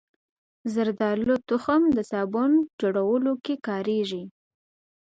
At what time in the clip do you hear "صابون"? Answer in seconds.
2.11-2.51